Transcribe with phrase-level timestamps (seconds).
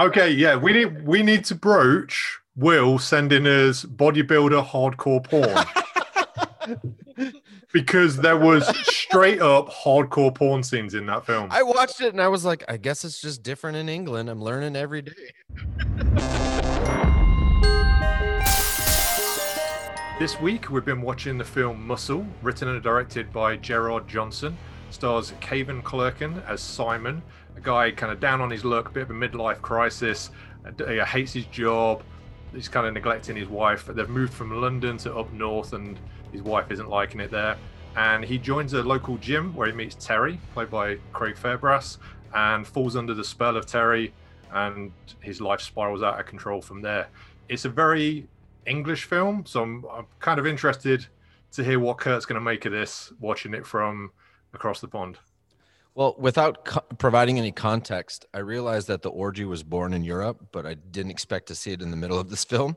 [0.00, 5.66] Okay, yeah, we need we need to broach Will sending us bodybuilder hardcore porn.
[7.72, 11.48] because there was straight up hardcore porn scenes in that film.
[11.50, 14.30] I watched it and I was like, I guess it's just different in England.
[14.30, 15.32] I'm learning every day.
[20.20, 24.56] This week we've been watching the film Muscle, written and directed by Gerard Johnson.
[24.90, 27.20] Stars Cavan Clerkin as Simon,
[27.58, 30.30] a guy kind of down on his luck, bit of a midlife crisis,
[30.64, 32.02] uh, hates his job,
[32.54, 33.86] he's kind of neglecting his wife.
[33.86, 35.98] They've moved from London to up north, and
[36.32, 37.56] his wife isn't liking it there.
[37.96, 41.98] And he joins a local gym where he meets Terry, played by Craig Fairbrass,
[42.34, 44.12] and falls under the spell of Terry,
[44.52, 47.08] and his life spirals out of control from there.
[47.48, 48.28] It's a very
[48.66, 51.06] English film, so I'm, I'm kind of interested
[51.52, 54.12] to hear what Kurt's going to make of this, watching it from
[54.54, 55.18] across the pond.
[55.98, 60.46] Well, without co- providing any context, I realized that the orgy was born in Europe,
[60.52, 62.76] but I didn't expect to see it in the middle of this film.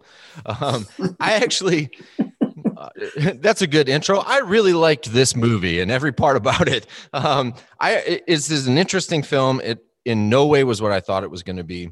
[0.59, 0.87] Um,
[1.19, 2.89] I actually, uh,
[3.35, 4.21] that's a good intro.
[4.21, 6.87] I really liked this movie and every part about it.
[7.13, 9.61] Um, I it, it's, it's an interesting film.
[9.63, 11.91] It in no way was what I thought it was going to be.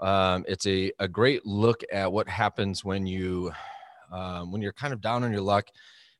[0.00, 3.52] Um, it's a, a great look at what happens when you
[4.10, 5.68] um, when you're kind of down on your luck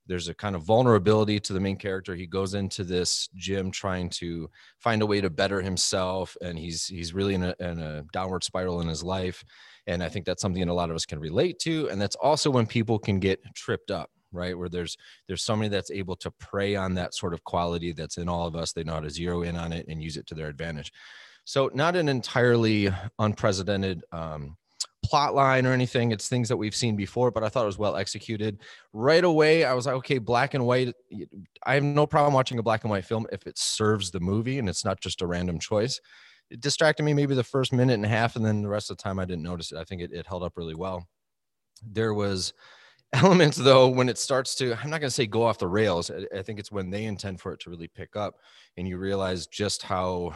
[0.06, 2.14] there's a kind of vulnerability to the main character.
[2.14, 6.86] He goes into this gym trying to find a way to better himself and he's
[6.86, 9.44] he's really in a, in a downward spiral in his life.
[9.86, 11.88] And i think that's something that a lot of us can relate to.
[11.90, 14.58] And that's also when people can get tripped up right?
[14.58, 14.96] Where there's
[15.28, 18.56] there's somebody that's able to prey on that sort of quality that's in all of
[18.56, 18.72] us.
[18.72, 20.92] They know how to zero in on it and use it to their advantage.
[21.44, 24.56] So not an entirely unprecedented um,
[25.14, 26.10] plot line or anything.
[26.10, 28.58] It's things that we've seen before, but I thought it was well executed.
[28.92, 30.92] Right away, I was like, okay, black and white.
[31.64, 34.58] I have no problem watching a black and white film if it serves the movie
[34.58, 36.00] and it's not just a random choice.
[36.50, 38.96] It distracted me maybe the first minute and a half, and then the rest of
[38.96, 39.78] the time I didn't notice it.
[39.78, 41.06] I think it, it held up really well.
[41.88, 42.52] There was
[43.12, 46.10] elements though when it starts to i'm not going to say go off the rails
[46.10, 48.34] I, I think it's when they intend for it to really pick up
[48.76, 50.34] and you realize just how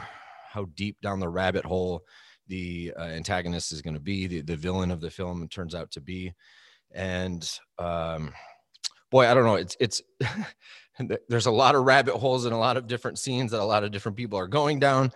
[0.49, 2.05] how deep down the rabbit hole
[2.49, 5.91] the uh, antagonist is going to be, the, the villain of the film turns out
[5.91, 6.33] to be.
[6.91, 8.33] And um,
[9.09, 9.55] boy, I don't know.
[9.55, 10.01] It's, it's,
[11.29, 13.83] there's a lot of rabbit holes and a lot of different scenes that a lot
[13.83, 15.11] of different people are going down,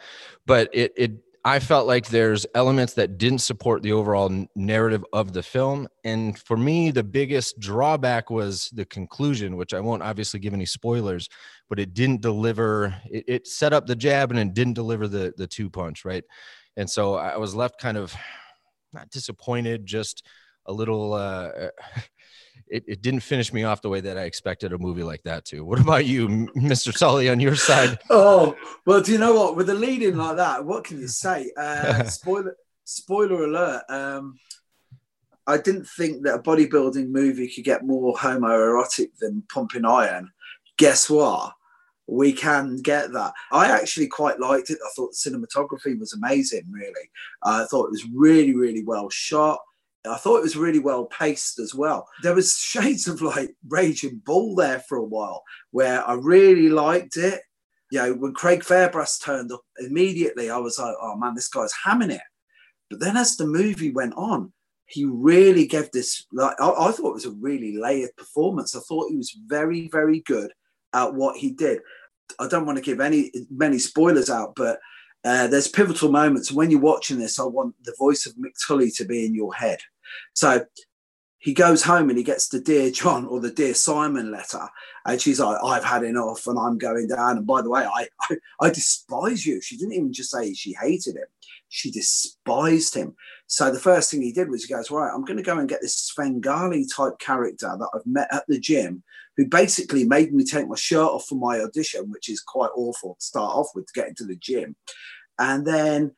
[0.46, 1.12] but it, it,
[1.46, 5.90] I felt like there's elements that didn't support the overall narrative of the film.
[6.06, 10.66] And for me, the biggest drawback was the conclusion, which I won't obviously give any
[10.66, 11.28] spoilers,
[11.68, 15.34] but it didn't deliver, it, it set up the jab and it didn't deliver the,
[15.36, 16.24] the two punch, right?
[16.78, 18.14] And so I was left kind of
[18.94, 20.26] not disappointed, just
[20.66, 21.14] a little.
[21.14, 21.50] Uh,
[22.68, 25.46] it, it didn't finish me off the way that I expected a movie like that
[25.46, 25.64] to.
[25.64, 26.94] What about you, Mr.
[26.98, 28.00] Sully, on your side?
[28.10, 28.56] oh
[28.86, 29.56] well, do you know what?
[29.56, 31.52] With a lead in like that, what can you say?
[31.58, 33.84] Uh, spoiler spoiler alert.
[33.90, 34.40] Um,
[35.46, 40.32] I didn't think that a bodybuilding movie could get more homoerotic than Pumping Iron.
[40.78, 41.54] Guess what?
[42.08, 43.34] We can get that.
[43.52, 44.80] I actually quite liked it.
[44.86, 47.10] I thought the cinematography was amazing, really.
[47.42, 49.60] Uh, I thought it was really, really well shot.
[50.06, 52.08] I thought it was really well paced as well.
[52.22, 57.18] There was shades of like Raging Bull there for a while where I really liked
[57.18, 57.42] it.
[57.90, 61.74] You know, when Craig Fairbrass turned up immediately, I was like, oh man, this guy's
[61.86, 62.22] hamming it.
[62.90, 64.52] But then as the movie went on,
[64.88, 68.76] he really gave this like I, I, thought it was a really layered performance.
[68.76, 70.52] I thought he was very, very good
[70.94, 71.80] at what he did.
[72.40, 74.80] I don't want to give any many spoilers out, but
[75.24, 76.52] uh, there's pivotal moments.
[76.52, 79.54] When you're watching this, I want the voice of Mick Tully to be in your
[79.54, 79.80] head.
[80.34, 80.66] So
[81.44, 84.66] he goes home and he gets the Dear John or the Dear Simon letter.
[85.06, 87.38] And she's like, I've had enough and I'm going down.
[87.38, 89.62] And by the way, I, I, I despise you.
[89.62, 91.28] She didn't even just say she hated him,
[91.68, 93.16] she despised him.
[93.48, 95.68] So the first thing he did was he goes, Right, I'm going to go and
[95.68, 99.04] get this Svengali type character that I've met at the gym
[99.38, 103.16] who basically made me take my shirt off for my audition, which is quite awful
[103.16, 104.76] to start off with to get into the gym.
[105.40, 106.12] And then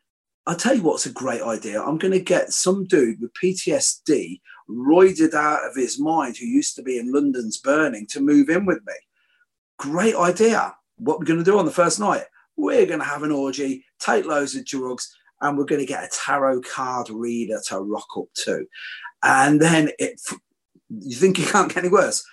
[0.47, 1.81] I'll tell you what's a great idea.
[1.81, 6.75] I'm going to get some dude with PTSD, roided out of his mind, who used
[6.75, 8.93] to be in London's Burning, to move in with me.
[9.77, 10.75] Great idea.
[10.97, 12.23] What we're going to do on the first night?
[12.57, 16.03] We're going to have an orgy, take loads of drugs, and we're going to get
[16.03, 18.65] a tarot card reader to rock up to.
[19.23, 20.21] And then it,
[20.89, 22.23] you think you can't get any worse?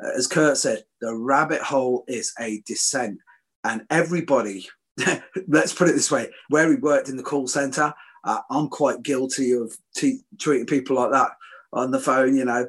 [0.00, 3.18] As Kurt said, the rabbit hole is a descent,
[3.64, 4.68] and everybody
[5.48, 7.92] let's put it this way where he worked in the call center
[8.24, 11.30] uh, i'm quite guilty of t- treating people like that
[11.72, 12.66] on the phone you know.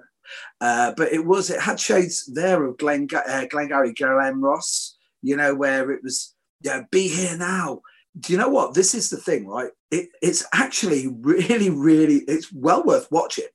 [0.60, 5.38] Uh, but it was it had shades there of Glenn, uh, Glengarry Glen Ross you
[5.38, 7.82] know where it was yeah be here now.
[8.20, 8.74] Do you know what?
[8.74, 9.70] This is the thing right?
[9.90, 13.46] It, it's actually really really it's well worth watching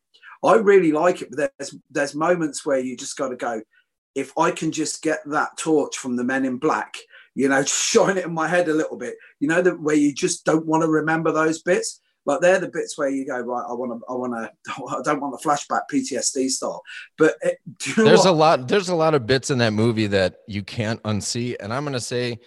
[0.44, 3.60] i really like it but there's there's moments where you just got to go
[4.14, 6.96] if i can just get that torch from the men in black
[7.34, 9.16] you know, shine it in my head a little bit.
[9.40, 12.00] You know, the, where you just don't want to remember those bits.
[12.24, 13.64] But they're the bits where you go right.
[13.68, 14.00] I want to.
[14.08, 14.72] I want to.
[14.96, 16.80] I don't want the flashback PTSD style.
[17.18, 17.58] But it,
[17.96, 18.26] there's what?
[18.26, 18.68] a lot.
[18.68, 21.56] There's a lot of bits in that movie that you can't unsee.
[21.58, 22.38] And I'm gonna say,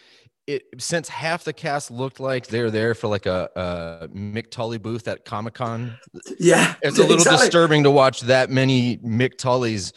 [0.48, 4.78] it since half the cast looked like they're there for like a, a Mick Tully
[4.78, 5.98] booth at Comic Con.
[6.40, 7.46] Yeah, it's a little exactly.
[7.48, 9.92] disturbing to watch that many Mick Tullys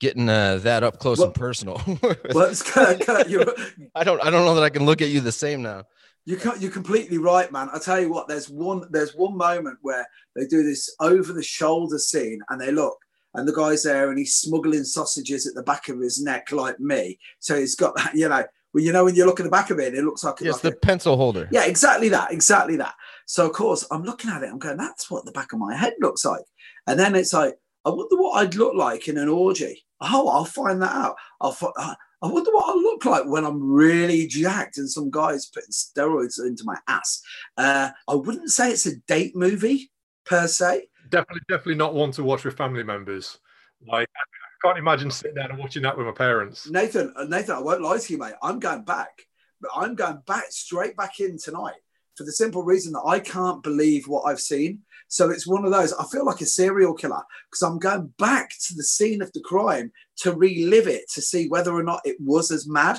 [0.00, 1.80] getting uh, that up close Well- and personal.
[2.34, 3.46] Well, it's Kurt, Kurt, you're,
[3.94, 5.84] I don't I don't know that I can look at you the same now.
[6.26, 7.68] You can't, you're completely right, man.
[7.72, 11.42] I tell you what, there's one there's one moment where they do this over the
[11.42, 12.96] shoulder scene, and they look,
[13.34, 16.80] and the guy's there, and he's smuggling sausages at the back of his neck like
[16.80, 17.18] me.
[17.38, 18.42] So he's got that, you know,
[18.74, 20.54] when you know when you look at the back of it, it looks like, Yes,
[20.54, 21.48] like the a- pencil holder.
[21.50, 22.94] yeah, exactly that, exactly that.
[23.26, 25.74] So of course I'm looking at it, I'm going, that's what the back of my
[25.74, 26.44] head looks like,
[26.86, 27.54] and then it's like,
[27.84, 29.84] I wonder what I'd look like in an orgy.
[30.00, 31.16] Oh, I'll find that out.
[31.40, 31.52] I'll.
[31.52, 35.46] Fi- uh, I wonder what I'll look like when I'm really jacked and some guys
[35.46, 37.20] putting steroids into my ass.
[37.58, 39.90] Uh, I wouldn't say it's a date movie
[40.24, 40.88] per se.
[41.10, 43.38] Definitely, definitely not one to watch with family members.
[43.86, 44.24] Like, I
[44.64, 46.68] can't imagine sitting down and watching that with my parents.
[46.70, 48.32] Nathan, uh, Nathan, I won't lie to you, mate.
[48.42, 49.22] I'm going back,
[49.60, 51.74] but I'm going back straight back in tonight
[52.16, 54.80] for the simple reason that I can't believe what I've seen.
[55.08, 55.92] So it's one of those.
[55.92, 59.40] I feel like a serial killer because I'm going back to the scene of the
[59.40, 62.98] crime to relive it to see whether or not it was as mad.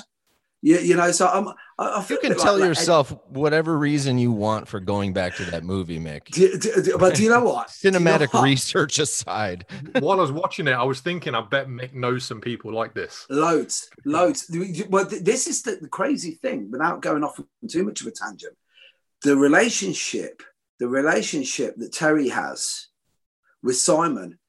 [0.66, 1.46] You, you know, so I'm.
[1.78, 4.80] I, I feel You can bit like- tell like- yourself whatever reason you want for
[4.80, 6.24] going back to that movie, Mick.
[6.26, 7.72] Do- do- do- but do you know what?
[7.80, 8.42] Do you know Cinematic what?
[8.42, 9.66] research aside,
[10.00, 12.94] While I was watching it, I was thinking, I bet Mick knows some people like
[12.94, 13.26] this.
[13.30, 14.50] Loads, loads.
[14.88, 16.68] Well, this is the, the crazy thing.
[16.72, 18.56] Without going off on too much of a tangent,
[19.22, 20.42] the relationship,
[20.80, 22.88] the relationship that Terry has
[23.62, 24.40] with Simon,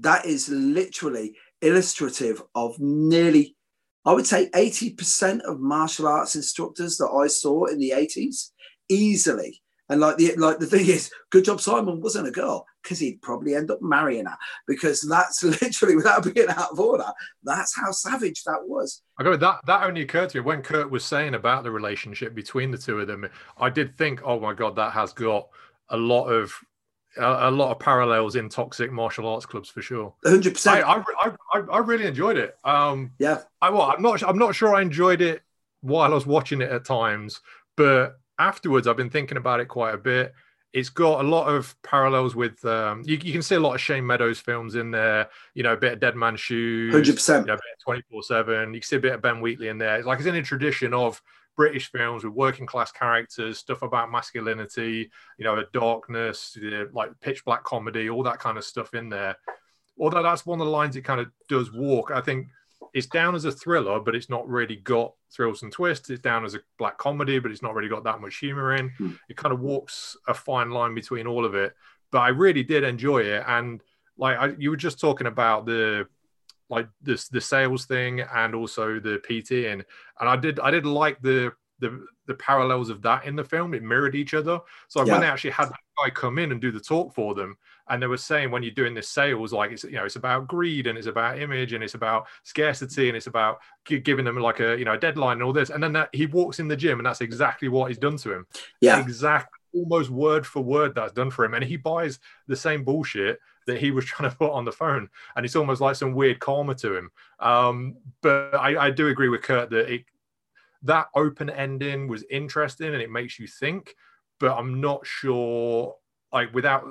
[0.00, 3.56] that is literally illustrative of nearly,
[4.04, 8.52] I would say, eighty percent of martial arts instructors that I saw in the eighties,
[8.88, 9.62] easily.
[9.88, 13.20] And like the like the thing is, good job Simon wasn't a girl because he'd
[13.20, 17.04] probably end up marrying her because that's literally without being out of order.
[17.42, 19.02] That's how savage that was.
[19.18, 22.34] I go that that only occurred to me when Kurt was saying about the relationship
[22.34, 23.28] between the two of them.
[23.58, 25.48] I did think, oh my god, that has got
[25.90, 26.54] a lot of
[27.18, 30.14] a, a lot of parallels in toxic martial arts clubs for sure.
[30.24, 30.86] Hundred I, percent.
[30.86, 32.56] I, I, I- I really enjoyed it.
[32.64, 33.42] Um, Yeah.
[33.60, 35.42] I well, I'm not I'm not sure I enjoyed it
[35.80, 37.40] while I was watching it at times,
[37.76, 40.32] but afterwards I've been thinking about it quite a bit.
[40.72, 43.80] It's got a lot of parallels with um, you, you can see a lot of
[43.82, 45.28] Shane Meadows films in there.
[45.54, 47.46] You know, a bit of Dead Man Shoes, Hundred percent.
[47.46, 48.72] you twenty four seven.
[48.72, 49.96] You can see a bit of Ben Wheatley in there.
[49.98, 51.20] It's like it's in a tradition of
[51.58, 56.56] British films with working class characters, stuff about masculinity, you know, a darkness,
[56.94, 59.36] like pitch black comedy, all that kind of stuff in there.
[59.98, 62.10] Although that's one of the lines it kind of does walk.
[62.10, 62.48] I think
[62.94, 66.10] it's down as a thriller, but it's not really got thrills and twists.
[66.10, 68.90] It's down as a black comedy, but it's not really got that much humor in.
[68.90, 69.12] Hmm.
[69.28, 71.74] It kind of walks a fine line between all of it.
[72.10, 73.82] But I really did enjoy it, and
[74.18, 76.06] like I, you were just talking about the
[76.68, 79.84] like this the sales thing and also the PT and
[80.20, 83.72] and I did I did like the the the parallels of that in the film.
[83.74, 84.60] It mirrored each other.
[84.88, 85.12] So Yeah.
[85.12, 87.56] when they actually had that guy come in and do the talk for them,
[87.92, 90.48] and they were saying when you're doing this sales like it's you know it's about
[90.48, 94.60] greed and it's about image and it's about scarcity and it's about giving them like
[94.60, 95.68] a you know a deadline and all this.
[95.70, 98.32] And then that, he walks in the gym and that's exactly what he's done to
[98.32, 98.46] him.
[98.80, 98.98] Yeah.
[98.98, 101.54] Exactly almost word for word that's done for him.
[101.54, 105.08] And he buys the same bullshit that he was trying to put on the phone.
[105.36, 107.10] And it's almost like some weird karma to him.
[107.40, 110.04] Um, but I, I do agree with kurt that it
[110.84, 113.94] that open ending was interesting and it makes you think
[114.40, 115.94] but i'm not sure
[116.32, 116.84] like without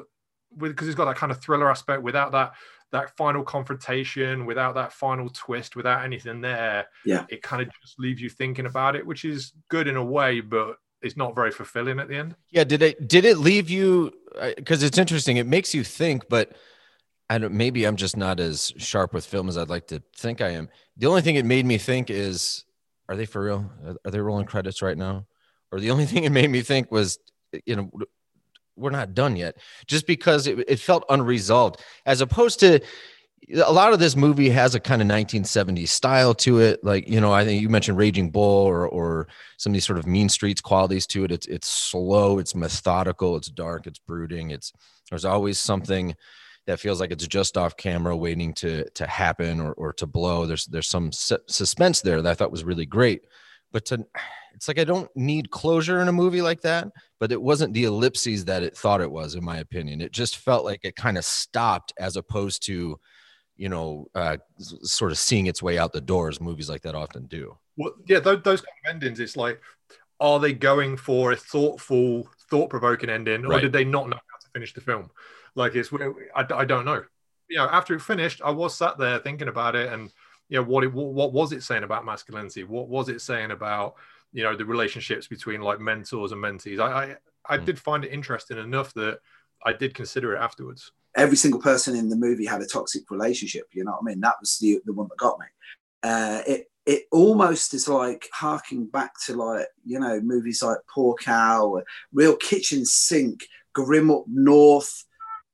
[0.57, 2.53] with because it's got that kind of thriller aspect without that
[2.91, 7.99] that final confrontation without that final twist without anything there yeah it kind of just
[7.99, 11.51] leaves you thinking about it which is good in a way but it's not very
[11.51, 14.11] fulfilling at the end yeah did it did it leave you
[14.55, 16.53] because uh, it's interesting it makes you think but
[17.31, 20.41] I don't, maybe I'm just not as sharp with film as I'd like to think
[20.41, 20.67] I am.
[20.97, 22.65] The only thing it made me think is,
[23.07, 23.71] are they for real?
[24.03, 25.27] Are they rolling credits right now?
[25.71, 27.19] Or the only thing it made me think was,
[27.65, 27.89] you know,
[28.75, 32.79] we're not done yet just because it, it felt unresolved as opposed to
[33.53, 37.19] a lot of this movie has a kind of 1970s style to it like you
[37.19, 40.29] know i think you mentioned raging bull or or some of these sort of mean
[40.29, 41.31] streets qualities to it.
[41.31, 44.71] It's it's slow it's methodical it's dark it's brooding it's
[45.09, 46.15] there's always something
[46.67, 50.45] that feels like it's just off camera waiting to to happen or, or to blow.
[50.45, 53.21] There's there's some suspense there that i thought was really great
[53.71, 54.05] but to
[54.53, 57.85] it's like I don't need closure in a movie like that, but it wasn't the
[57.85, 60.01] ellipses that it thought it was, in my opinion.
[60.01, 62.99] It just felt like it kind of stopped as opposed to,
[63.55, 66.41] you know, uh, sort of seeing its way out the doors.
[66.41, 67.57] Movies like that often do.
[67.77, 69.59] Well, yeah, those, those kind of endings, it's like,
[70.19, 73.61] are they going for a thoughtful, thought provoking ending, or right.
[73.61, 75.09] did they not know how to finish the film?
[75.55, 75.91] Like, it's,
[76.35, 77.03] I, I don't know.
[77.47, 80.11] You know, after it finished, I was sat there thinking about it and,
[80.51, 82.63] you know, what it, what was it saying about masculinity?
[82.63, 83.95] What was it saying about,
[84.33, 87.15] you know the relationships between like mentors and mentees i
[87.47, 87.65] i, I mm.
[87.65, 89.19] did find it interesting enough that
[89.65, 93.65] i did consider it afterwards every single person in the movie had a toxic relationship
[93.73, 95.45] you know what i mean that was the the one that got me
[96.03, 101.13] uh, it it almost is like harking back to like you know movies like Poor
[101.13, 101.79] Cow,
[102.11, 103.43] Real Kitchen Sink,
[103.73, 105.05] Grim Up North.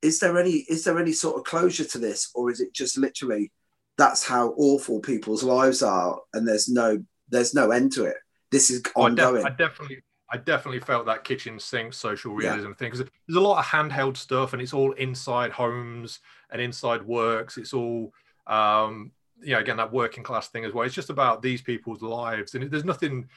[0.02, 2.98] Is there any is there any sort of closure to this, or is it just
[2.98, 3.52] literally
[3.98, 8.18] that's how awful people's lives are, and there's no there's no end to it?
[8.52, 9.46] this is ongoing.
[9.46, 9.98] I, def- I definitely,
[10.32, 12.74] I definitely felt that kitchen sink social realism yeah.
[12.76, 16.20] thing because there's a lot of handheld stuff and it's all inside homes
[16.52, 17.58] and inside works.
[17.58, 18.14] It's all,
[18.46, 19.12] um,
[19.42, 20.86] you know, again that working class thing as well.
[20.86, 23.28] It's just about these people's lives, and there's nothing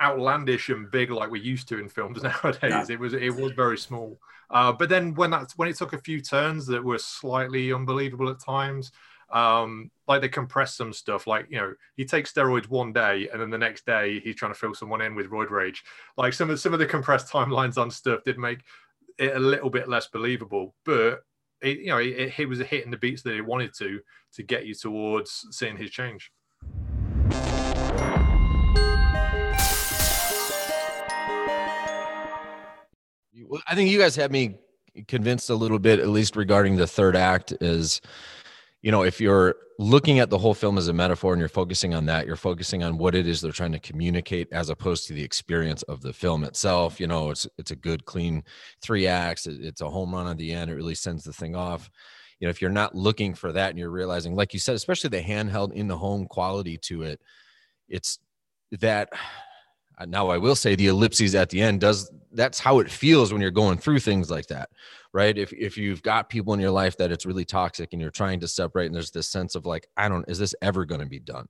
[0.00, 2.88] outlandish and big like we're used to in films nowadays.
[2.88, 2.94] No.
[2.94, 4.18] It was it was very small.
[4.50, 8.28] Uh, but then when that when it took a few turns that were slightly unbelievable
[8.28, 8.92] at times,
[9.34, 11.26] um, like they compress some stuff.
[11.26, 14.52] Like you know, he takes steroids one day, and then the next day he's trying
[14.52, 15.82] to fill someone in with roid rage.
[16.16, 18.60] Like some of some of the compressed timelines on stuff did make
[19.18, 21.24] it a little bit less believable, but
[21.60, 24.00] it, you know, it, it was hitting the beats that he wanted to
[24.34, 26.30] to get you towards seeing his change.
[33.68, 34.56] I think you guys have me
[35.08, 38.00] convinced a little bit, at least regarding the third act, is
[38.84, 41.94] you know, if you're looking at the whole film as a metaphor and you're focusing
[41.94, 45.14] on that, you're focusing on what it is they're trying to communicate as opposed to
[45.14, 47.00] the experience of the film itself.
[47.00, 48.44] You know, it's it's a good, clean
[48.82, 49.46] three acts.
[49.46, 50.70] It's a home run at the end.
[50.70, 51.88] It really sends the thing off.
[52.38, 55.08] You know, if you're not looking for that and you're realizing, like you said, especially
[55.08, 57.22] the handheld in the home quality to it,
[57.88, 58.18] it's
[58.80, 59.08] that
[60.06, 63.40] now i will say the ellipses at the end does that's how it feels when
[63.40, 64.68] you're going through things like that
[65.14, 65.38] right?
[65.38, 68.40] If, if you've got people in your life that it's really toxic and you're trying
[68.40, 71.06] to separate and there's this sense of like i don't is this ever going to
[71.06, 71.46] be done?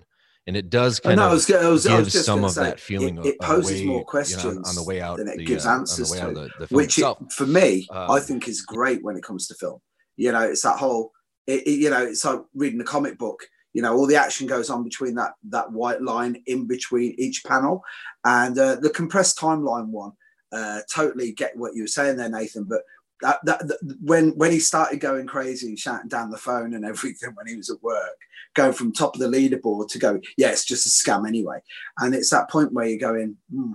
[0.46, 2.78] And it does kind no, of I was, I was, give some of say, that
[2.78, 5.38] feeling it, it poses away, more questions you know, on the way out than it
[5.38, 8.60] the, gives uh, answers to the, the which it, for me um, i think is
[8.60, 9.80] great when it comes to film.
[10.18, 11.12] You know it's that whole
[11.46, 14.70] it, you know it's like reading a comic book you know all the action goes
[14.70, 17.84] on between that that white line in between each panel.
[18.24, 20.12] And uh, the compressed timeline one
[20.54, 22.82] uh, totally get what you were saying there nathan but
[23.20, 27.30] that, that, that, when when he started going crazy shouting down the phone and everything
[27.34, 28.16] when he was at work
[28.54, 31.58] going from top of the leaderboard to go yeah it's just a scam anyway.
[31.98, 33.72] And it's that point where you're going hmm,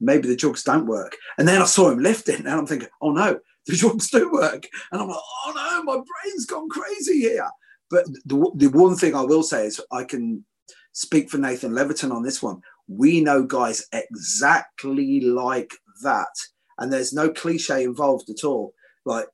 [0.00, 1.16] maybe the drugs don't work.
[1.38, 4.66] And then i saw him lifting and i'm thinking oh no the drugs do work.
[4.92, 7.48] And i'm like oh no my brain's gone crazy here
[7.90, 10.44] but the, the one thing I will say is I can
[10.92, 12.60] speak for Nathan Leverton on this one.
[12.88, 16.34] We know guys exactly like that.
[16.78, 18.72] And there's no cliche involved at all.
[19.04, 19.26] Like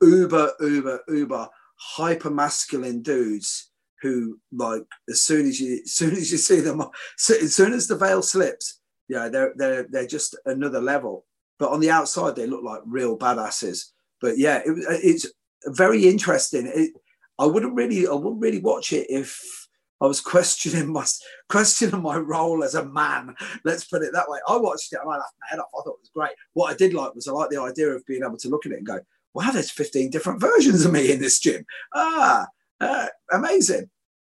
[0.00, 3.70] uber, uber, uber hyper masculine dudes
[4.02, 6.82] who like as soon as you as soon as you see them
[7.30, 11.26] as soon as the veil slips, yeah, they're they're they're just another level.
[11.58, 13.90] But on the outside, they look like real badasses.
[14.20, 15.26] But yeah, it, it's
[15.66, 16.70] very interesting.
[16.74, 16.92] It,
[17.40, 19.66] I wouldn't really, I wouldn't really watch it if
[20.00, 21.06] I was questioning my
[21.48, 23.34] questioning my role as a man.
[23.64, 24.38] Let's put it that way.
[24.46, 25.68] I watched it and I laughed my head off.
[25.74, 26.32] I thought it was great.
[26.52, 28.72] What I did like was I like the idea of being able to look at
[28.72, 29.00] it and go,
[29.34, 32.46] "Wow, there's 15 different versions of me in this gym." Ah,
[32.80, 33.90] uh, amazing.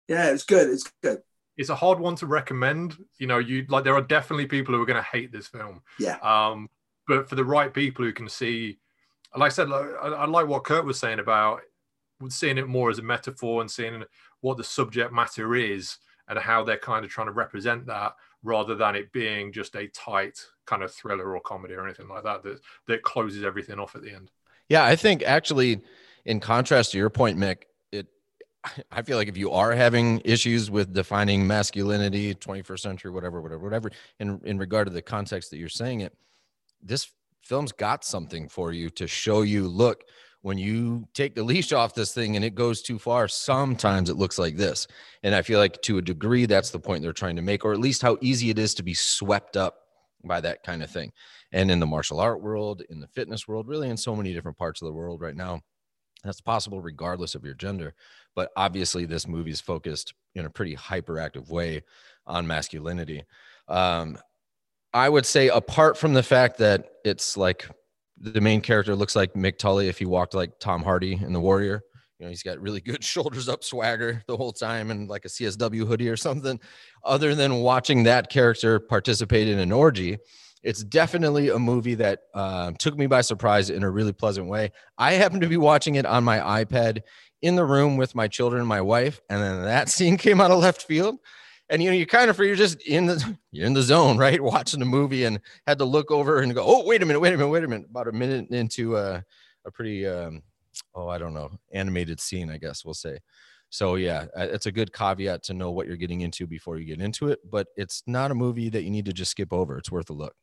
[0.09, 0.69] Yeah, it's good.
[0.69, 1.21] It's good.
[1.57, 2.97] It's a hard one to recommend.
[3.19, 5.83] You know, you like there are definitely people who are going to hate this film.
[5.99, 6.17] Yeah.
[6.19, 6.69] Um,
[7.09, 8.79] but for the right people who can see,
[9.35, 11.61] like I said, like, I, I like what Kurt was saying about
[12.29, 14.03] seeing it more as a metaphor and seeing
[14.41, 18.75] what the subject matter is and how they're kind of trying to represent that rather
[18.75, 22.43] than it being just a tight kind of thriller or comedy or anything like that
[22.43, 24.31] that that closes everything off at the end.
[24.69, 25.83] Yeah, I think actually
[26.25, 28.07] in contrast to your point Mick, it
[28.91, 33.63] I feel like if you are having issues with defining masculinity, 21st century whatever whatever
[33.63, 36.17] whatever in in regard to the context that you're saying it,
[36.83, 37.11] this
[37.43, 40.03] film's got something for you to show you look
[40.47, 44.17] when you take the leash off this thing and it goes too far, sometimes it
[44.17, 44.87] looks like this.
[45.25, 47.73] And I feel like to a degree, that's the point they're trying to make, or
[47.73, 49.79] at least how easy it is to be swept up
[50.23, 51.11] by that kind of thing.
[51.51, 54.57] And in the martial art world, in the fitness world, really in so many different
[54.57, 55.63] parts of the world right now,
[56.23, 57.97] that's possible regardless of your gender.
[58.37, 61.83] But obviously, this movie is focused in a pretty hyperactive way
[62.25, 63.25] on masculinity.
[63.67, 64.17] Um,
[64.95, 67.69] I would say, apart from the fact that it's like
[68.19, 71.41] the main character looks like Mick Tully if he walked like Tom Hardy in The
[71.41, 71.83] Warrior.
[72.19, 75.29] You know, he's got really good shoulders up swagger the whole time and like a
[75.29, 76.59] CSW hoodie or something.
[77.05, 80.19] Other than watching that character participate in an orgy,
[80.63, 84.73] it's definitely a movie that uh, took me by surprise in a really pleasant way.
[84.99, 87.03] I happened to be watching it on my iPad
[87.43, 90.51] in the room with my children and my wife, and then that scene came out
[90.51, 91.19] of left field
[91.69, 94.41] and you know you kind of you're just in the you're in the zone right?
[94.41, 97.35] Watching the movie and had to look over and go oh wait a minute wait
[97.35, 97.89] a minute wait a minute.
[97.91, 99.25] About a minute into a,
[99.65, 100.43] a pretty um,
[100.95, 103.19] oh i don't know animated scene i guess we'll say.
[103.69, 107.01] So yeah it's a good caveat to know what you're getting into before you get
[107.01, 109.77] into it but it's not a movie that you need to just skip over.
[109.79, 110.35] It's worth a look.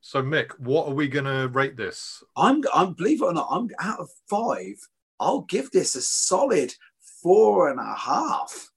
[0.00, 2.22] So mick what are we gonna rate this?
[2.36, 4.76] I'm i'm believe it or not i'm out of five
[5.18, 6.72] i'll give this a solid
[7.22, 8.70] four and a half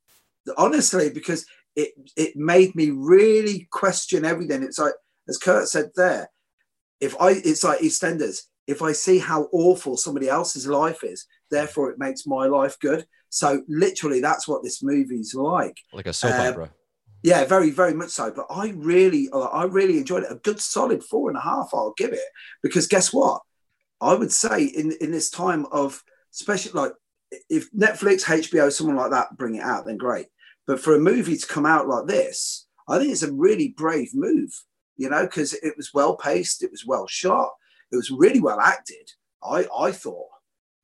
[0.58, 4.64] honestly, because it it made me really question everything.
[4.64, 4.94] It's like
[5.30, 6.30] as Kurt said there,
[7.00, 8.42] if I it's like EastEnders.
[8.68, 13.06] If I see how awful somebody else's life is, therefore it makes my life good.
[13.30, 15.78] So literally, that's what this movie's like.
[15.92, 16.72] Like a soap uh, opera.
[17.24, 18.32] Yeah, very, very much so.
[18.32, 20.32] But I really, uh, I really enjoyed it.
[20.32, 21.70] A good solid four and a half.
[21.74, 22.20] I'll give it
[22.62, 23.42] because guess what?
[24.00, 26.94] I would say in in this time of special, like
[27.50, 30.28] if Netflix, HBO, someone like that bring it out, then great.
[30.68, 34.12] But for a movie to come out like this, I think it's a really brave
[34.14, 34.52] move,
[34.98, 37.50] you know, because it was well paced, it was well shot,
[37.92, 39.12] it was really well acted.
[39.44, 40.30] I I thought,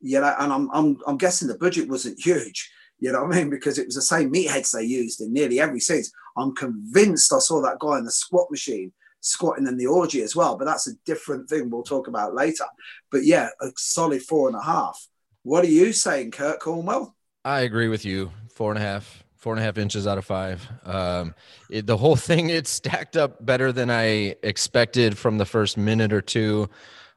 [0.01, 2.71] you know, and I'm I'm I'm guessing the budget wasn't huge.
[2.99, 3.49] You know what I mean?
[3.49, 6.03] Because it was the same meatheads they used in nearly every scene.
[6.35, 10.35] I'm convinced I saw that guy in the squat machine squatting in the orgy as
[10.35, 12.65] well, but that's a different thing we'll talk about later.
[13.11, 15.07] But yeah, a solid four and a half.
[15.47, 17.15] What are you saying, Kurt Cornwell?
[17.45, 18.33] I agree with you.
[18.53, 20.67] Four and a half, four and a half inches out of five.
[20.83, 21.33] Um,
[21.69, 26.11] it, the whole thing it stacked up better than I expected from the first minute
[26.11, 26.69] or two.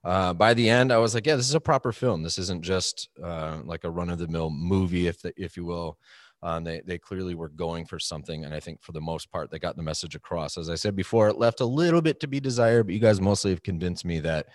[0.04, 2.22] Uh, by the end, I was like, yeah, this is a proper film.
[2.22, 5.64] This isn't just uh, like a run of the mill movie, if the, if you
[5.64, 5.98] will.
[6.40, 9.50] Um, they they clearly were going for something, and I think for the most part,
[9.50, 10.56] they got the message across.
[10.56, 13.20] As I said before, it left a little bit to be desired, but you guys
[13.20, 14.46] mostly have convinced me that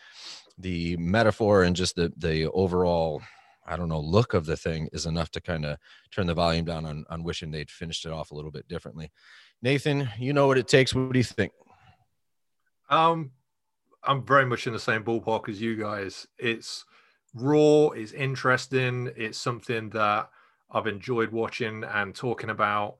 [0.58, 3.22] the metaphor and just the the overall
[3.66, 5.78] I don't know, look of the thing is enough to kind of
[6.12, 9.12] turn the volume down on, on wishing they'd finished it off a little bit differently.
[9.62, 10.94] Nathan, you know what it takes.
[10.94, 11.52] What do you think?
[12.90, 13.32] Um,
[14.04, 16.28] I'm very much in the same ballpark as you guys.
[16.38, 16.86] It's
[17.34, 20.30] raw, it's interesting, it's something that
[20.72, 22.98] I've enjoyed watching and talking about,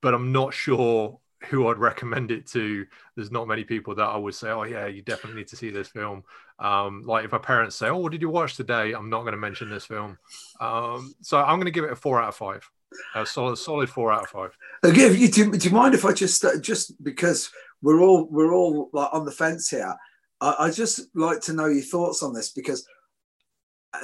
[0.00, 1.18] but I'm not sure
[1.50, 2.86] who I'd recommend it to.
[3.16, 5.70] There's not many people that I would say, oh yeah, you definitely need to see
[5.70, 6.24] this film.
[6.58, 8.92] Um, like if my parents say, oh, what did you watch today?
[8.92, 10.18] I'm not going to mention this film.
[10.60, 12.68] Um, so I'm going to give it a four out of five.
[13.16, 14.56] A solid, solid four out of five.
[14.84, 17.50] Again, you, do, do you mind if I just uh, just because
[17.82, 19.96] we're all we're all like on the fence here?
[20.40, 22.86] I, I just like to know your thoughts on this because,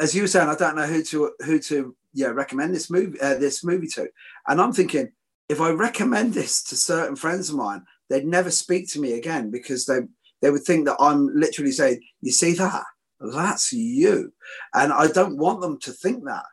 [0.00, 3.20] as you were saying, I don't know who to who to yeah recommend this movie
[3.20, 4.08] uh, this movie to,
[4.48, 5.12] and I'm thinking
[5.48, 9.50] if I recommend this to certain friends of mine, they'd never speak to me again
[9.50, 10.00] because they
[10.40, 12.84] they would think that I'm literally saying, "You see that?
[13.20, 14.32] That's you,"
[14.74, 16.44] and I don't want them to think that.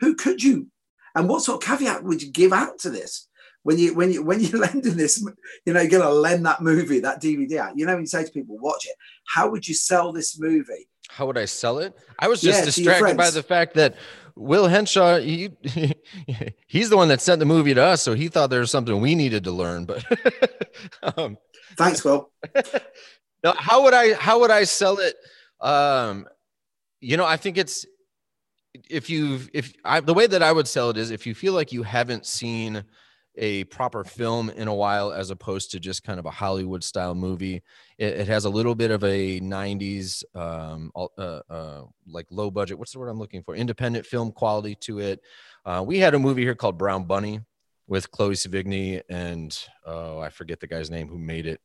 [0.00, 0.68] Who could you?
[1.14, 3.28] And what sort of caveat would you give out to this?
[3.64, 5.22] When you when you when you're lending this,
[5.66, 7.78] you know, you're gonna lend that movie, that DVD out.
[7.78, 8.94] You know, you say to people, watch it.
[9.26, 11.94] How would you sell this movie How would I sell it?
[12.18, 13.96] I was just your distracted by the fact that
[14.38, 15.50] Will Henshaw, he,
[16.66, 19.00] he's the one that sent the movie to us, so he thought there was something
[19.00, 19.84] we needed to learn.
[19.84, 20.04] But
[21.16, 21.36] um,
[21.76, 22.30] Thanks, Will.
[23.44, 25.16] no, how would I how would I sell it?
[25.60, 26.26] Um,
[27.00, 27.84] you know, I think it's
[28.88, 31.52] if you've if I the way that I would sell it is if you feel
[31.52, 32.84] like you haven't seen
[33.38, 37.14] a proper film in a while as opposed to just kind of a Hollywood style
[37.14, 37.62] movie.
[37.96, 42.78] It, it has a little bit of a 90s um uh, uh like low budget
[42.78, 45.20] what's the word I'm looking for independent film quality to it.
[45.64, 47.40] Uh, we had a movie here called Brown Bunny
[47.86, 51.60] with Chloe Sevigny and oh I forget the guy's name who made it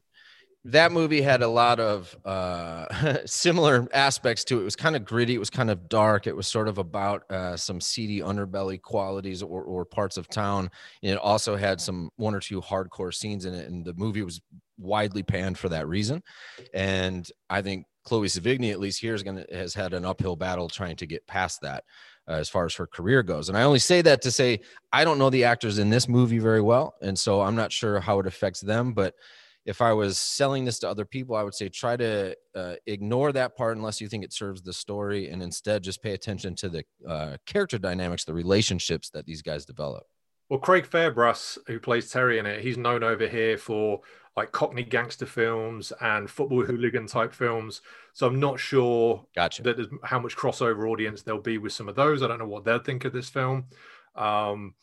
[0.65, 4.61] that movie had a lot of uh, similar aspects to it.
[4.61, 5.35] It was kind of gritty.
[5.35, 6.25] It was kind of dark.
[6.25, 10.71] It was sort of about uh, some seedy underbelly qualities or, or parts of town.
[11.01, 13.69] And it also had some one or two hardcore scenes in it.
[13.69, 14.41] And the movie was
[14.77, 16.23] widely panned for that reason.
[16.73, 20.69] And I think Chloe Sevigny, at least here, is gonna has had an uphill battle
[20.69, 21.83] trying to get past that.
[22.25, 23.49] Uh, as far as her career goes.
[23.49, 24.61] And I only say that to say
[24.93, 26.95] I don't know the actors in this movie very well.
[27.01, 28.93] And so I'm not sure how it affects them.
[28.93, 29.13] But
[29.65, 33.31] if I was selling this to other people, I would say try to uh, ignore
[33.31, 36.69] that part unless you think it serves the story, and instead just pay attention to
[36.69, 40.03] the uh, character dynamics, the relationships that these guys develop.
[40.49, 44.01] Well, Craig Fairbrass, who plays Terry in it, he's known over here for
[44.35, 47.81] like Cockney gangster films and football hooligan type films.
[48.13, 49.63] So I'm not sure Gotcha.
[49.63, 52.21] that how much crossover audience there'll be with some of those.
[52.21, 53.65] I don't know what they'll think of this film.
[54.15, 54.75] Um,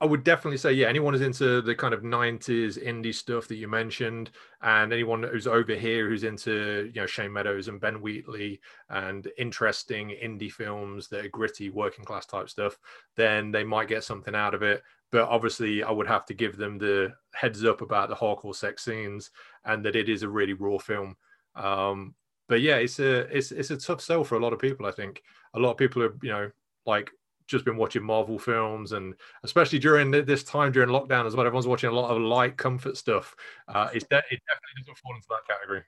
[0.00, 3.56] I would definitely say, yeah, anyone who's into the kind of 90s indie stuff that
[3.56, 4.30] you mentioned,
[4.62, 9.26] and anyone who's over here who's into, you know, Shane Meadows and Ben Wheatley and
[9.38, 12.78] interesting indie films that are gritty, working class type stuff,
[13.16, 14.84] then they might get something out of it.
[15.10, 18.84] But obviously, I would have to give them the heads up about the hardcore sex
[18.84, 19.30] scenes
[19.64, 21.16] and that it is a really raw film.
[21.56, 22.14] Um,
[22.48, 24.86] but yeah, it's a it's it's a tough sell for a lot of people.
[24.86, 25.22] I think
[25.54, 26.50] a lot of people are, you know,
[26.86, 27.10] like
[27.48, 31.66] just been watching Marvel films, and especially during this time during lockdown as well, everyone's
[31.66, 33.34] watching a lot of light comfort stuff.
[33.66, 35.82] Uh, de- it definitely doesn't fall into that category.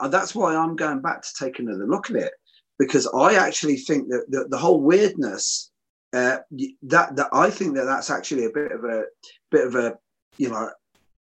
[0.00, 2.32] And that's why I'm going back to take another look at it
[2.78, 5.70] because I actually think that the, the whole weirdness
[6.12, 6.38] uh,
[6.82, 9.04] that that I think that that's actually a bit of a
[9.50, 9.96] bit of a
[10.38, 10.70] you know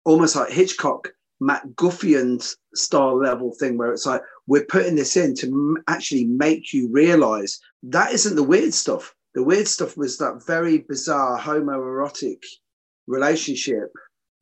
[0.04, 1.08] almost like Hitchcock
[1.42, 6.72] MacGuffin style level thing where it's like we're putting this in to m- actually make
[6.72, 9.14] you realize that isn't the weird stuff.
[9.34, 12.42] The weird stuff was that very bizarre homoerotic
[13.06, 13.92] relationship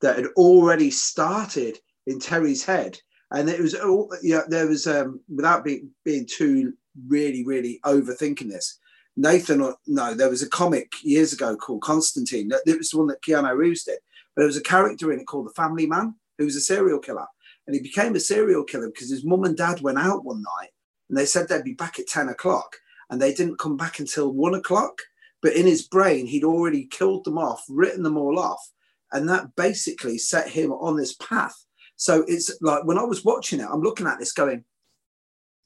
[0.00, 2.98] that had already started in Terry's head.
[3.30, 6.72] And it was all yeah there was um without being being too
[7.06, 8.78] really really overthinking this
[9.16, 12.50] nathan no there was a comic years ago called constantine.
[12.66, 13.98] It was the one that keanu reeves did.
[14.34, 17.00] But there was a character in it called the family man who was a serial
[17.00, 17.26] killer.
[17.66, 20.70] And he became a serial killer because his mum and dad went out one night
[21.08, 22.76] and they said they'd be back at 10 o'clock
[23.10, 25.02] and they didn't come back until one o'clock
[25.40, 28.70] but in his brain he'd already killed them off written them all off
[29.12, 31.64] and that basically set him on this path
[31.98, 34.64] so it's like when I was watching it, I'm looking at this going,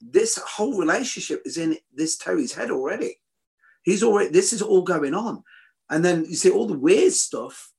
[0.01, 3.21] this whole relationship is in this Terry's head already.
[3.83, 5.43] He's already, this is all going on.
[5.91, 7.71] And then you see all the weird stuff,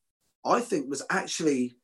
[0.44, 1.74] I think was actually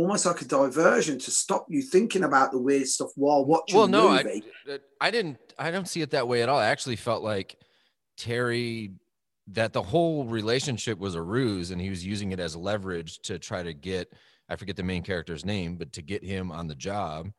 [0.00, 3.88] almost like a diversion to stop you thinking about the weird stuff while watching Well,
[3.88, 4.40] no, I.
[5.00, 5.38] I didn't.
[5.58, 6.58] I don't see it that way at all.
[6.58, 7.56] I actually felt like
[8.16, 8.92] Terry
[9.52, 13.38] that the whole relationship was a ruse, and he was using it as leverage to
[13.38, 14.12] try to get.
[14.48, 17.30] I forget the main character's name, but to get him on the job.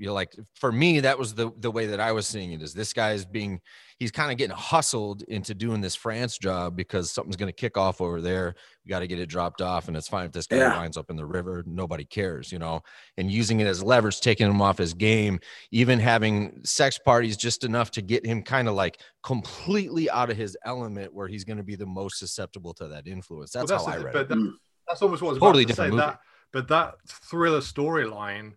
[0.00, 2.62] You know, like for me, that was the the way that I was seeing it.
[2.62, 3.60] Is this guy's being
[3.98, 7.76] he's kind of getting hustled into doing this France job because something's going to kick
[7.76, 8.54] off over there.
[8.86, 10.78] We got to get it dropped off, and it's fine if this guy Yeah.
[10.78, 11.62] winds up in the river.
[11.66, 12.80] Nobody cares, you know.
[13.18, 15.38] And using it as leverage, taking him off his game,
[15.70, 20.36] even having sex parties just enough to get him kind of like completely out of
[20.38, 23.50] his element, where he's going to be the most susceptible to that influence.
[23.52, 24.28] That's, Well, how I read but it.
[24.30, 24.52] that- Mm.
[24.88, 25.82] that's almost what I was Totally about to say.
[25.90, 26.06] different movie.
[26.06, 26.20] That,
[26.52, 28.54] but that thriller storyline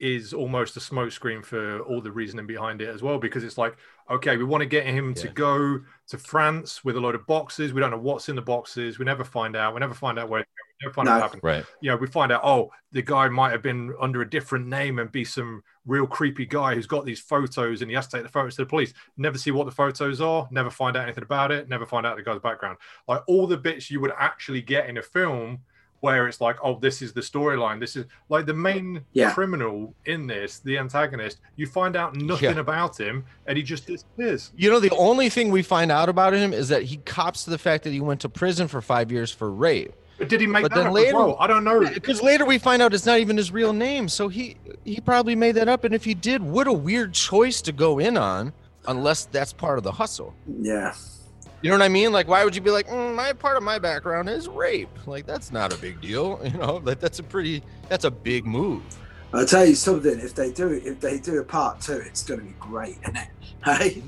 [0.00, 3.76] is almost a smokescreen for all the reasoning behind it as well, because it's like,
[4.10, 7.72] okay, we want to get him to go to France with a load of boxes.
[7.72, 8.98] We don't know what's in the boxes.
[8.98, 9.74] We never find out.
[9.74, 10.40] We never find out where.
[10.40, 11.12] We never find No.
[11.12, 11.42] out what happened.
[11.42, 11.64] Right.
[11.80, 15.00] You know, we find out, oh, the guy might have been under a different name
[15.00, 18.22] and be some real creepy guy who's got these photos and he has to take
[18.22, 18.94] the photos to the police.
[19.16, 22.16] Never see what the photos are, never find out anything about it, never find out
[22.16, 22.78] the guy's background.
[23.08, 25.58] Like all the bits you would actually get in a film
[26.00, 27.80] where it's like, oh, this is the storyline.
[27.80, 29.32] This is like the main Yeah.
[29.32, 31.38] criminal in this, the antagonist.
[31.56, 32.60] You find out nothing Yeah.
[32.60, 34.52] about him and he just disappears.
[34.56, 37.50] You know, the only thing we find out about him is that he cops to
[37.50, 39.92] the fact that he went to prison for five years for rape.
[40.18, 41.36] But did he make But that then up later- as well?
[41.38, 41.80] I don't know.
[41.80, 44.08] Because later we find out it's not even his real name.
[44.08, 45.84] So he he probably made that up.
[45.84, 48.52] And if he did, what a weird choice to go in on,
[48.86, 50.34] unless that's part of the hustle.
[50.60, 50.92] Yeah.
[51.60, 52.12] You know what I mean?
[52.12, 54.88] Like, why would you be like, mm, my part of my background is rape?
[55.06, 56.40] Like, that's not a big deal.
[56.48, 58.82] You know, like that's a pretty, that's a big move.
[59.34, 60.18] I'll tell you something.
[60.20, 63.16] If they do, if they do a part two, it's going to be great, isn't
[63.16, 63.28] it?
[63.64, 64.02] Hey,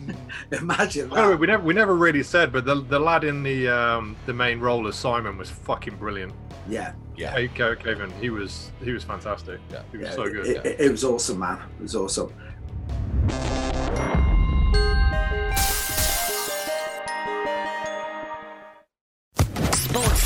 [0.52, 3.42] imagine By the way, we never we never really said, but the the lad in
[3.42, 6.32] the um the main role as Simon was fucking brilliant.
[6.68, 7.32] Yeah, Yeah.
[7.32, 9.58] Hey, Ke- Kevin, he was he was fantastic.
[9.72, 9.82] Yeah.
[9.90, 10.14] he was yeah.
[10.14, 10.46] so good.
[10.46, 11.58] It, it- it was awesome, man.
[11.80, 12.32] It was awesome.